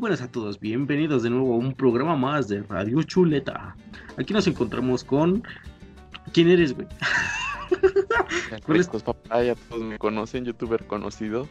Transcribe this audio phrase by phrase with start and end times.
[0.00, 3.76] buenas a todos, bienvenidos de nuevo a un programa más de Radio Chuleta.
[4.16, 5.42] Aquí nos encontramos con...
[6.32, 6.88] ¿Quién eres, güey?
[8.64, 8.88] ¿Cuál es?
[8.88, 11.46] papá, ya todos me conocen, youtuber conocido.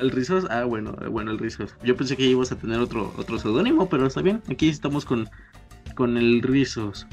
[0.00, 0.46] ¿El Rizos?
[0.50, 1.76] Ah, bueno, bueno, el Rizos.
[1.84, 4.42] Yo pensé que ibas a tener otro otro seudónimo, pero está bien.
[4.50, 5.30] Aquí estamos con,
[5.94, 7.06] con el Rizos.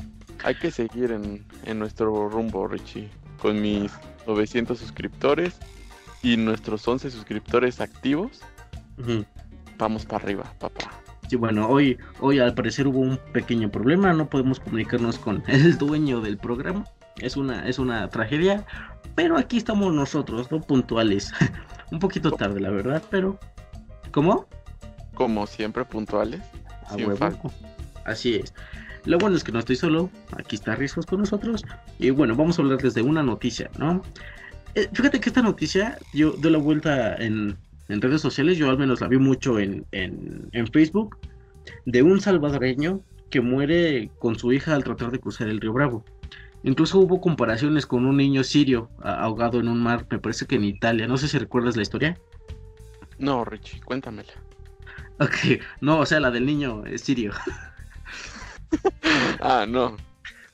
[0.43, 3.11] Hay que seguir en, en nuestro rumbo, Richie.
[3.39, 3.91] Con mis
[4.25, 5.59] 900 suscriptores
[6.23, 8.41] y nuestros 11 suscriptores activos.
[9.79, 10.91] Vamos para arriba, papá.
[11.29, 15.77] Sí, bueno, hoy, hoy al parecer hubo un pequeño problema, no podemos comunicarnos con el
[15.77, 16.85] dueño del programa.
[17.17, 18.65] Es una, es una tragedia,
[19.15, 20.59] pero aquí estamos nosotros, ¿no?
[20.59, 21.31] Puntuales.
[21.91, 23.39] un poquito tarde, la verdad, pero...
[24.11, 24.47] ¿Cómo?
[25.13, 26.41] Como siempre, puntuales.
[26.91, 27.51] Huevo.
[28.05, 28.53] Así es.
[29.05, 31.63] Lo bueno es que no estoy solo, aquí está Rizos con nosotros.
[31.99, 34.01] Y bueno, vamos a hablarles de una noticia, ¿no?
[34.75, 37.57] Eh, fíjate que esta noticia dio, dio la vuelta en,
[37.89, 39.85] en redes sociales, yo al menos la vi mucho en,
[40.71, 41.17] Facebook,
[41.85, 43.01] de un salvadoreño
[43.31, 46.05] que muere con su hija al tratar de cruzar el río Bravo.
[46.63, 50.65] Incluso hubo comparaciones con un niño sirio ahogado en un mar, me parece que en
[50.65, 51.07] Italia.
[51.07, 52.17] No sé si recuerdas la historia.
[53.17, 54.33] No, Richie, cuéntamela.
[55.19, 57.33] Ok, no, o sea, la del niño es sirio.
[59.41, 59.97] ah, no.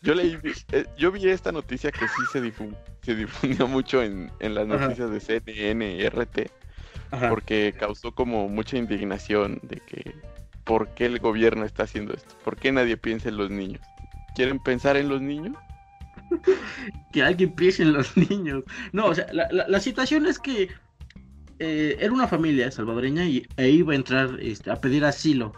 [0.01, 0.37] Yo leí,
[0.71, 2.53] eh, yo vi esta noticia que sí se,
[3.01, 6.64] se difundió mucho en, las noticias de CNN y RT
[7.29, 10.15] porque causó como mucha indignación de que
[10.63, 12.35] ¿por qué el gobierno está haciendo esto?
[12.43, 13.81] ¿Por qué nadie piensa en los niños?
[14.35, 15.55] ¿Quieren pensar en los niños?
[17.13, 18.63] que alguien piense en los niños.
[18.91, 20.69] No, o sea, la, situación es que
[21.59, 25.53] eh, era una familia salvadoreña y, e iba a entrar este, a pedir asilo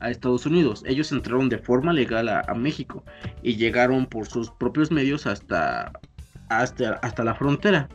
[0.00, 0.82] a Estados Unidos.
[0.86, 3.04] Ellos entraron de forma legal a, México
[3.42, 5.92] y llegaron por sus propios medios hasta,
[6.50, 7.88] hasta, hasta la frontera.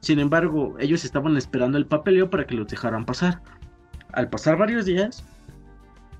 [0.00, 3.42] Sin embargo, ellos estaban esperando el papeleo para que los dejaran pasar.
[4.12, 5.24] Al pasar varios días,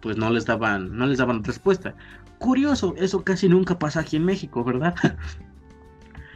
[0.01, 1.95] pues no les daban, no les daban respuesta.
[2.39, 4.95] Curioso, eso casi nunca pasa aquí en México, ¿verdad?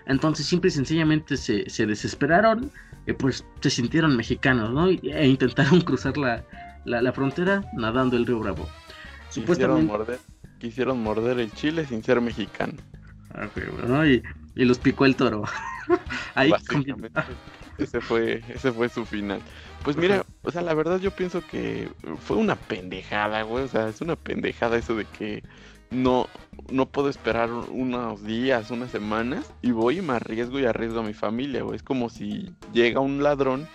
[0.06, 2.70] Entonces simple y sencillamente se, desesperaron,
[3.06, 4.88] y pues se sintieron mexicanos, ¿no?
[4.88, 8.68] E intentaron cruzar la, frontera nadando el río Bravo.
[9.32, 10.18] Quisieron morder,
[10.58, 12.74] quisieron morder el chile sin ser mexicano.
[13.34, 13.48] Ah,
[13.86, 14.06] ¿no?
[14.06, 14.22] y,
[14.54, 15.44] y los picó el toro.
[16.34, 16.52] Ahí
[17.78, 19.40] ese fue, ese fue su final.
[19.82, 21.88] Pues mira, o sea, la verdad yo pienso que
[22.24, 23.64] fue una pendejada, güey.
[23.64, 25.42] O sea, es una pendejada eso de que
[25.90, 26.28] no,
[26.70, 31.04] no puedo esperar unos días, unas semanas y voy y me arriesgo y arriesgo a
[31.04, 31.76] mi familia, güey.
[31.76, 33.66] Es como si llega un ladrón,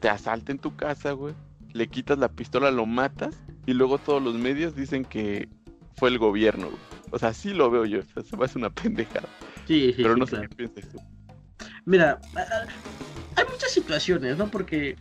[0.00, 1.34] te asalta en tu casa, güey,
[1.72, 3.36] le quitas la pistola, lo matas
[3.66, 5.48] y luego todos los medios dicen que
[5.96, 6.80] fue el gobierno, güey.
[7.10, 9.28] O sea, sí lo veo yo, o sea, se me hace una pendejada.
[9.66, 11.00] Sí, sí, Pero no sé qué piensas tú.
[11.84, 12.20] Mira,
[13.36, 14.48] hay muchas situaciones, ¿no?
[14.48, 14.96] Porque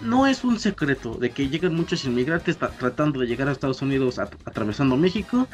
[0.00, 4.18] no es un secreto de que llegan muchos inmigrantes tratando de llegar a Estados Unidos
[4.18, 5.48] atravesando México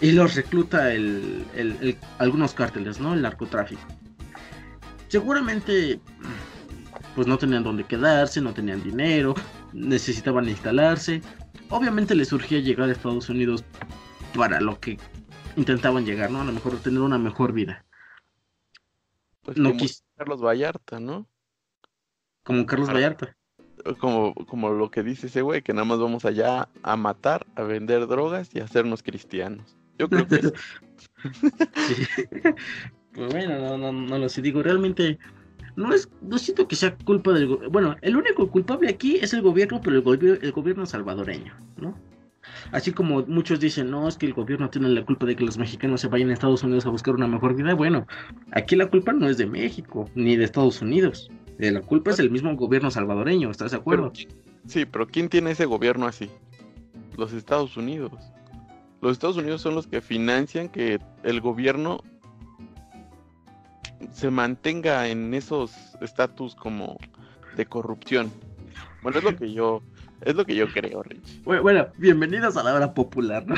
[0.00, 1.44] y los recluta el,
[2.18, 3.12] algunos cárteles, ¿no?
[3.14, 3.82] El narcotráfico.
[5.08, 6.00] Seguramente,
[7.14, 9.34] pues no tenían dónde quedarse, no tenían dinero,
[9.72, 11.20] necesitaban instalarse.
[11.68, 13.64] Obviamente les surgía llegar a Estados Unidos
[14.34, 14.98] para lo que
[15.56, 16.40] intentaban llegar, ¿no?
[16.40, 17.84] A lo mejor tener una mejor vida.
[19.42, 19.84] Pues no como
[20.16, 21.26] Carlos Vallarta, ¿no?
[22.44, 23.36] Como Carlos Vallarta.
[23.98, 27.62] Como, como lo que dice ese güey, que nada más vamos allá a matar, a
[27.62, 29.76] vender drogas y a hacernos cristianos.
[29.98, 30.52] Yo creo que
[33.12, 34.42] Pues bueno, no, no, no lo sé.
[34.42, 35.18] Digo, realmente
[35.76, 39.42] no es, no siento que sea culpa del bueno, el único culpable aquí es el
[39.42, 41.98] gobierno, pero el, el gobierno salvadoreño, ¿no?
[42.72, 45.58] Así como muchos dicen, no, es que el gobierno tiene la culpa de que los
[45.58, 47.74] mexicanos se vayan a Estados Unidos a buscar una mejor vida.
[47.74, 48.06] Bueno,
[48.52, 51.30] aquí la culpa no es de México ni de Estados Unidos.
[51.58, 54.12] Eh, la culpa es del mismo gobierno salvadoreño, ¿estás de acuerdo?
[54.66, 56.30] sí, pero ¿quién tiene ese gobierno así?
[57.16, 58.12] Los Estados Unidos.
[59.02, 62.02] Los Estados Unidos son los que financian que el gobierno
[64.12, 66.98] se mantenga en esos estatus como
[67.56, 68.30] de corrupción.
[69.02, 69.82] Bueno, es lo que yo
[70.22, 71.42] es lo que yo creo, Rich.
[71.44, 73.54] Bueno, bienvenidos a la hora popular, ¿no?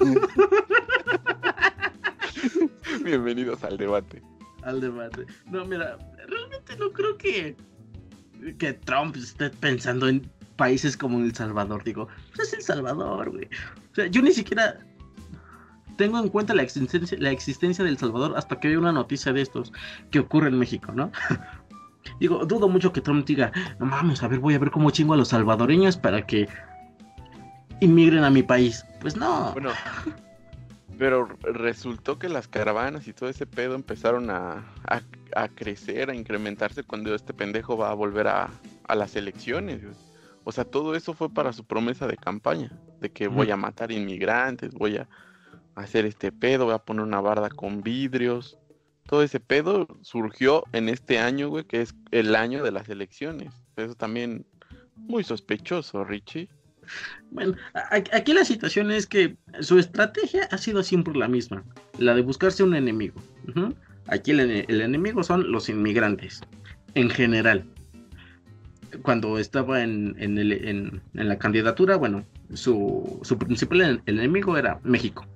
[3.04, 4.22] bienvenidos al debate.
[4.62, 5.26] Al debate.
[5.50, 7.56] No, mira, realmente no creo que,
[8.58, 11.82] que Trump esté pensando en países como El Salvador.
[11.84, 13.48] Digo, pues es El Salvador, güey.
[13.92, 14.78] O sea, yo ni siquiera
[15.96, 19.42] tengo en cuenta la existencia, la existencia del Salvador hasta que veo una noticia de
[19.42, 19.72] estos
[20.10, 21.12] que ocurre en México, ¿no?
[22.20, 25.14] Digo, dudo mucho que Trump diga, no mames, a ver, voy a ver cómo chingo
[25.14, 26.48] a los salvadoreños para que
[27.80, 28.84] inmigren a mi país.
[29.00, 29.52] Pues no.
[29.52, 29.70] Bueno,
[30.98, 34.64] pero resultó que las caravanas y todo ese pedo empezaron a,
[35.34, 38.50] a, crecer, a incrementarse cuando este pendejo va a volver a,
[38.86, 39.82] a las elecciones.
[40.44, 43.92] O sea, todo eso fue para su promesa de campaña, de que voy a matar
[43.92, 45.08] inmigrantes, voy a
[45.74, 48.58] hacer este pedo, voy a poner una barda con vidrios.
[49.06, 53.52] Todo ese pedo surgió en este año, güey, que es el año de las elecciones.
[53.76, 54.46] Eso también
[54.96, 56.48] muy sospechoso, Richie.
[57.30, 57.56] Bueno,
[58.12, 61.64] aquí la situación es que su estrategia ha sido siempre la misma,
[61.98, 63.20] la de buscarse un enemigo.
[64.06, 66.42] Aquí el, enemigo son los inmigrantes,
[66.94, 67.64] en general.
[69.02, 75.26] Cuando estaba en, la candidatura, bueno, su, principal enemigo era México.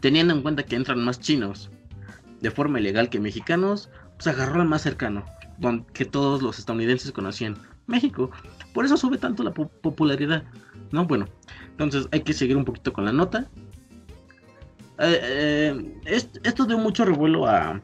[0.00, 1.70] Teniendo en cuenta que entran más chinos
[2.42, 5.24] de forma ilegal que mexicanos, pues agarró al más cercano,
[5.94, 7.56] que todos los estadounidenses conocían,
[7.86, 8.30] México.
[8.74, 10.44] Por eso sube tanto la popularidad.
[10.90, 11.06] ¿No?
[11.06, 11.26] Bueno,
[11.70, 13.48] entonces hay que seguir un poquito con la nota.
[14.98, 15.20] Eh,
[16.04, 17.80] eh, esto dio mucho revuelo a,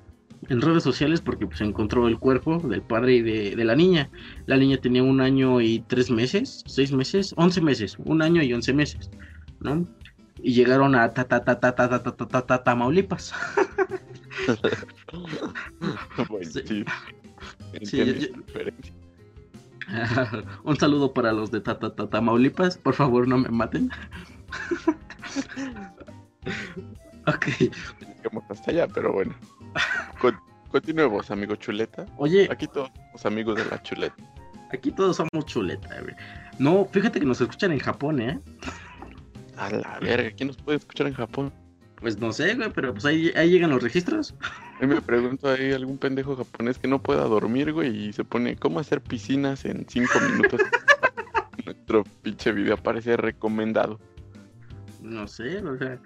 [0.49, 4.11] en redes sociales porque pues, se encontró el cuerpo del padre y de, la niña.
[4.47, 8.53] La niña tenía un año y tres meses, seis meses, once meses, un año y
[8.53, 9.11] once meses,
[9.61, 9.87] ¿no?
[10.43, 13.35] Y llegaron a ta ta ta ta ta ta ta ta ta Tamaulipas.
[16.53, 16.85] sí.
[17.83, 18.31] Sí,
[20.65, 22.79] Un saludo para los de Tata Tamaulipas.
[22.79, 23.91] Por favor, no me maten.
[27.27, 27.47] ok.
[28.51, 29.35] hasta allá, pero bueno.
[30.71, 32.07] continuemos, amigo chuleta.
[32.17, 32.49] Oye.
[32.51, 34.17] Aquí todos somos amigos de la chuleta.
[34.71, 35.89] Aquí todos somos chuleta,
[36.59, 38.39] No, fíjate que nos escuchan en Japón, ¿eh?
[39.57, 41.53] A la verga, ¿quién nos puede escuchar en Japón?
[42.01, 44.35] Pues no sé, güey, pero pues ahí, ahí llegan los registros.
[44.81, 48.57] A me pregunto ahí algún pendejo japonés que no pueda dormir, güey, y se pone
[48.57, 50.61] cómo hacer piscinas en cinco minutos.
[51.65, 53.99] Nuestro pinche video aparece recomendado.
[55.03, 55.99] No sé, o sea,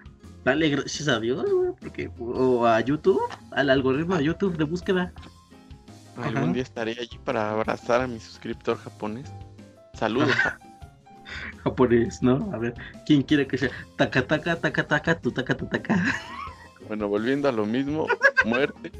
[0.44, 5.12] dale gracias a Dios, güey, porque, o a YouTube, al algoritmo de YouTube de búsqueda.
[6.16, 9.30] Algún día estaré allí para abrazar a mi suscriptor japonés.
[9.94, 10.30] Saludos.
[11.72, 12.50] Japonés, ¿no?
[12.52, 12.74] A ver,
[13.06, 13.70] ¿quién quiere que sea?
[13.96, 16.04] Taca, taca, taca, taca, tu taca, taca.
[16.88, 18.06] Bueno, volviendo a lo mismo,
[18.44, 18.92] muerte.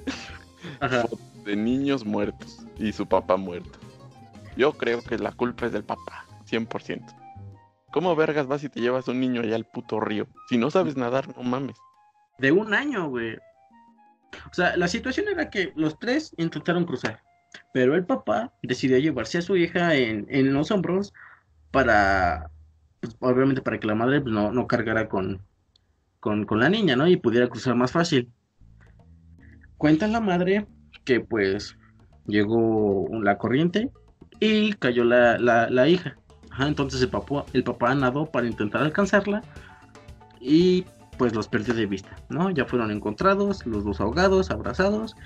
[1.45, 3.79] De niños muertos y su papá muerto.
[4.57, 7.03] Yo creo que la culpa es del papá, 100%.
[7.91, 10.27] ¿Cómo vergas vas y te llevas un niño allá al puto río?
[10.49, 11.77] Si no sabes nadar, no mames.
[12.39, 13.37] De un año, güey.
[14.51, 17.23] O sea, la situación era que los tres intentaron cruzar,
[17.75, 21.13] pero el papá decidió llevarse a su hija en, en los hombros
[21.71, 22.51] para,
[23.21, 25.43] obviamente para que la madre pues, no, no cargara con,
[26.21, 27.07] con, la niña, ¿no?
[27.09, 28.31] Y pudiera cruzar más fácil.
[29.77, 30.67] Cuenta la madre
[31.05, 31.77] que pues
[32.27, 33.91] llegó la corriente
[34.39, 36.17] y cayó la, la, hija.
[36.61, 39.43] entonces el papá, el papá nadó para intentar alcanzarla
[40.41, 40.85] y
[41.19, 42.51] pues los perdió de vista, ¿no?
[42.51, 45.17] Ya fueron encontrados, los dos ahogados, abrazados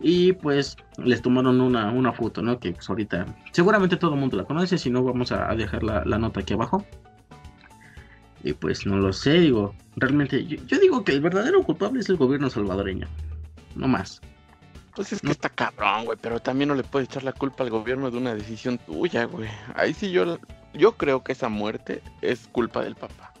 [0.00, 2.58] y pues les tomaron una, una foto, ¿no?
[2.58, 6.04] Que pues ahorita seguramente todo el mundo la conoce, si no vamos a, dejar la,
[6.04, 6.84] la, nota aquí abajo.
[8.44, 12.16] Y pues no lo sé, digo, realmente yo, digo que el verdadero culpable es el
[12.16, 13.08] gobierno salvadoreño,
[13.74, 14.20] no más.
[14.94, 17.70] Pues es que está cabrón, güey, pero también no le puedes echar la culpa al
[17.70, 19.48] gobierno de una decisión tuya, güey.
[19.74, 20.38] Ahí sí yo,
[20.74, 23.32] yo creo que esa muerte es culpa del papá.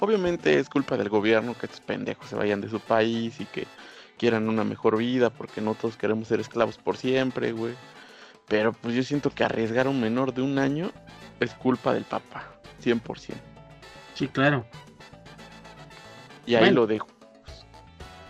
[0.00, 3.66] Obviamente es culpa del gobierno que estos pendejos se vayan de su país y que
[4.16, 7.74] quieran una mejor vida, porque no todos queremos ser esclavos por siempre, güey.
[8.48, 10.92] Pero pues yo siento que arriesgar a un menor de un año
[11.40, 13.55] es culpa del papá, 100%.
[14.16, 14.64] Sí, claro.
[16.46, 17.06] Y ahí lo dejo.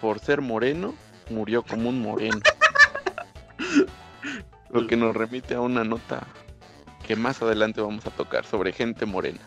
[0.00, 0.94] Por ser moreno,
[1.30, 2.40] murió como un moreno.
[4.70, 6.26] lo que nos remite a una nota
[7.06, 9.38] que más adelante vamos a tocar sobre gente morena.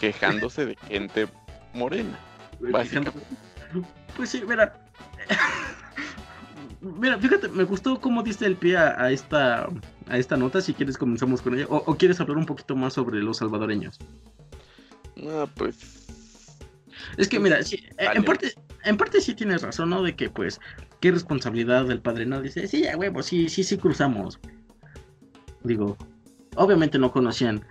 [0.00, 1.28] Quejándose de gente
[1.72, 2.18] morena.
[4.16, 4.74] Pues sí, mira.
[6.82, 9.70] Mira, fíjate, me gustó cómo diste el pie a, esta
[10.10, 10.60] a esta nota.
[10.60, 11.64] Si quieres comenzamos con ella.
[11.70, 13.98] o, quieres hablar un poquito más sobre los salvadoreños.
[15.28, 15.76] Ah, pues.
[17.16, 18.54] Es que mira, sí, eh, en parte,
[18.84, 20.02] en parte sí tienes razón, ¿no?
[20.02, 20.60] De que pues,
[21.00, 22.40] qué responsabilidad del padre, ¿no?
[22.40, 24.38] Dice, sí, ya huevo, sí, sí, sí cruzamos.
[25.62, 25.96] Digo,
[26.56, 27.64] obviamente no conocían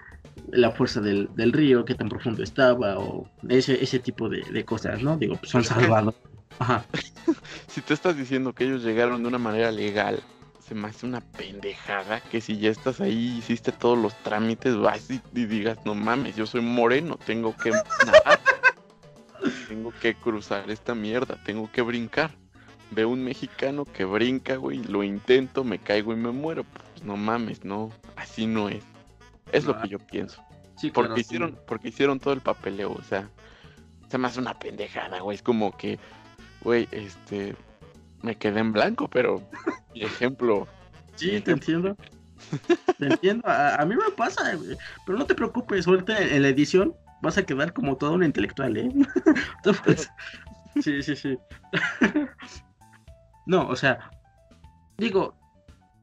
[0.52, 5.18] la fuerza del, río, qué tan profundo estaba, o ese, ese tipo de, cosas, ¿no?
[5.18, 6.16] Digo, pues son salvados.
[6.60, 6.86] Ajá.
[7.68, 10.22] si tú estás diciendo que ellos llegaron de una manera legal
[10.66, 15.10] se me hace una pendejada que si ya estás ahí, hiciste todos los trámites, vas
[15.10, 18.40] y, digas, no mames, yo soy moreno, tengo que nadar,
[19.68, 22.32] tengo que cruzar esta mierda, tengo que brincar.
[22.92, 26.64] Veo un mexicano que brinca, güey, lo intento, me caigo y me muero.
[26.64, 28.84] Pues no mames, no, así no es.
[29.52, 30.44] Es lo que yo pienso.
[30.78, 33.30] Sí, porque hicieron, porque hicieron todo el papeleo, o sea,
[34.10, 35.36] se me hace una pendejada, güey.
[35.36, 35.98] Es como que,
[36.62, 37.56] güey, este,
[38.22, 39.42] me quedé en blanco, pero
[39.94, 40.68] mi ejemplo.
[41.16, 41.96] Sí, te entiendo.
[42.98, 44.58] Te entiendo, a, mí me pasa,
[45.06, 48.76] pero no te preocupes, ahorita en la edición vas a quedar como todo un intelectual,
[48.78, 48.90] ¿eh?
[50.82, 51.38] sí, sí, sí.
[53.46, 54.12] no, o sea,
[54.98, 55.36] digo,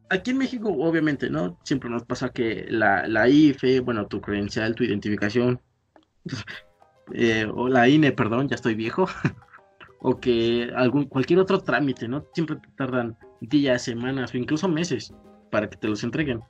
[0.09, 1.59] aquí en México, obviamente, ¿no?
[1.63, 5.61] Siempre nos pasa que la, la IFE, bueno, tu credencial, tu identificación,
[7.13, 9.07] eh, o la INE, perdón, ya estoy viejo,
[10.01, 12.25] o que algún, cualquier otro trámite, ¿no?
[12.33, 15.15] Siempre te tardan días, semanas o incluso meses
[15.51, 16.41] para que te los entreguen.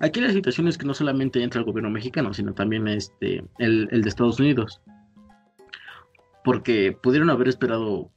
[0.00, 3.88] Aquí la situación es que no solamente entra el gobierno mexicano, sino también este, el,
[3.90, 4.80] el de Estados Unidos.
[6.44, 8.10] Porque pudieron haber esperado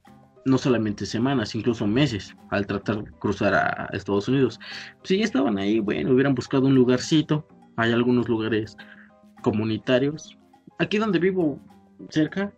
[0.44, 4.58] no solamente semanas, incluso meses al tratar de cruzar a Estados Unidos.
[5.02, 7.46] Si ya estaban ahí, bueno, hubieran buscado un lugarcito.
[7.76, 8.76] Hay algunos lugares
[9.42, 10.36] comunitarios.
[10.78, 11.60] Aquí donde vivo,
[12.08, 12.52] cerca,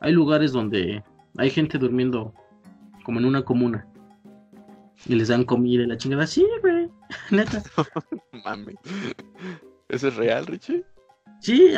[0.00, 1.02] hay lugares donde
[1.36, 2.34] hay gente durmiendo
[3.04, 3.86] como en una comuna.
[5.06, 6.26] Y les dan comida y la chingada.
[6.26, 6.90] Sí, güey.
[7.30, 7.62] Neta.
[8.44, 8.74] Mami.
[9.88, 10.84] ¿Eso es real, Richie?
[11.40, 11.72] Sí,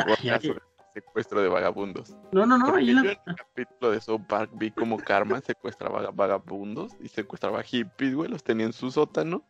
[0.93, 2.15] secuestro de vagabundos.
[2.31, 2.77] No, no, no.
[2.77, 8.29] en el capítulo de South Park vi como Karma secuestraba vagabundos y secuestraba hippies, güey.
[8.29, 9.45] Los tenía en su sótano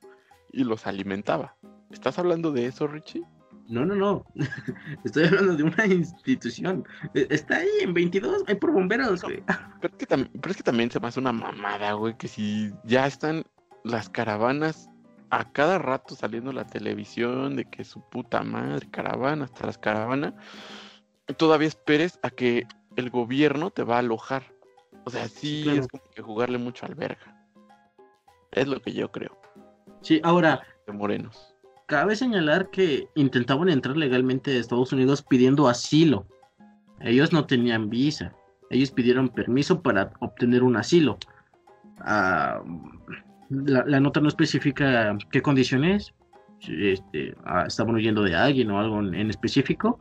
[0.52, 1.56] y los alimentaba.
[1.90, 3.24] ¿Estás hablando de eso, Richie?
[3.68, 4.26] No, no, no.
[5.06, 6.86] Estoy hablando de una institución.
[7.14, 9.44] E, está ahí en 22, hay por bomberos, güey.
[9.80, 12.72] pero, es que pero es que también se me hace una mamada, güey, que si
[12.84, 13.46] ya están
[13.84, 14.90] las caravanas
[15.30, 20.34] a cada rato saliendo la televisión de que su puta madre, caravana, hasta las caravanas,
[21.38, 24.44] todavía esperes a que el gobierno te va a alojar.
[25.06, 27.48] O sea, sí es como que jugarle mucho al verga.
[28.52, 29.40] Es lo que yo creo.
[30.02, 30.62] Sí, ahora.
[30.86, 31.56] De morenos.
[31.88, 36.26] Cabe señalar que intentaban entrar legalmente a Estados Unidos pidiendo asilo.
[37.00, 38.34] Ellos no tenían visa.
[38.70, 41.18] Ellos pidieron permiso para obtener un asilo.
[42.00, 42.62] Ah,
[43.52, 46.14] la, nota no especifica qué condiciones.
[46.68, 50.00] Este, ah, estaban huyendo de alguien o algo en específico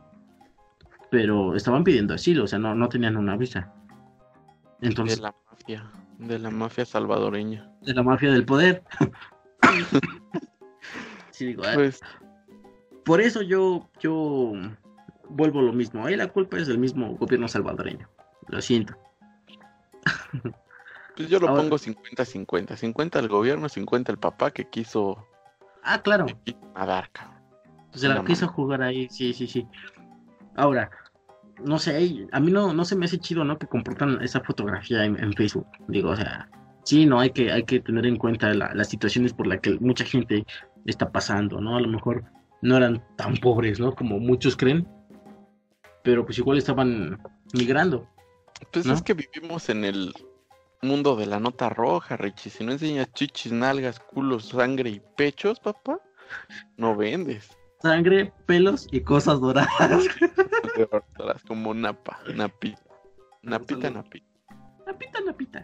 [1.11, 3.71] pero estaban pidiendo asilo, o sea, no, no tenían una visa.
[4.79, 7.69] Entonces, de la mafia, de la mafia salvadoreña.
[7.81, 8.81] De la mafia del poder.
[11.31, 11.99] sí, digo, ah, pues...
[13.03, 14.53] por eso yo, yo
[15.27, 16.05] vuelvo lo mismo.
[16.05, 18.09] Ahí la culpa es del mismo gobierno salvadoreño.
[18.47, 18.95] Lo siento.
[21.15, 22.75] pues yo lo pongo 50-50.
[22.75, 25.27] 50 el gobierno, 50 el papá que quiso.
[25.83, 26.25] Ah, claro.
[26.75, 27.09] A dar,
[27.91, 29.67] Se la, quiso jugar ahí, sí, sí, sí.
[30.55, 30.91] Ahora,
[31.63, 33.57] no sé, a mí no, no se me hace chido, ¿no?
[33.57, 35.67] Que comportan esa fotografía en, Facebook.
[35.87, 36.49] Digo, o sea,
[36.83, 40.05] sí, no hay que, hay que tener en cuenta las situaciones por las que mucha
[40.05, 40.45] gente
[40.85, 41.77] está pasando, ¿no?
[41.77, 42.23] A lo mejor
[42.61, 43.93] no eran tan pobres, ¿no?
[43.93, 44.87] Como muchos creen,
[46.03, 47.19] pero pues igual estaban
[47.53, 48.07] migrando.
[48.71, 50.13] Pues es que vivimos en el
[50.81, 52.51] mundo de la nota roja, Richie.
[52.51, 55.99] Si no enseñas chichis, nalgas, culos, sangre y pechos, papá,
[56.77, 57.49] no vendes
[57.81, 60.05] sangre, pelos y cosas doradas.
[61.47, 62.81] como napa, napita.
[63.41, 64.25] Napita, napita.
[64.85, 65.59] Napita, napita.